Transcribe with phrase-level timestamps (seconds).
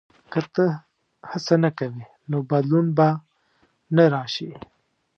[0.31, 0.65] •که ته
[1.31, 3.07] هڅه نه کوې، نو بدلون به
[3.95, 4.51] نه راشي.